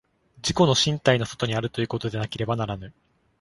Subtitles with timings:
[0.37, 2.91] 自己の身体の外にあるということでなければならぬ。